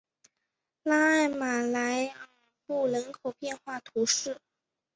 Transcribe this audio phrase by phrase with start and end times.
[0.81, 2.27] 拉艾马莱尔
[2.65, 4.41] 布人口变化图示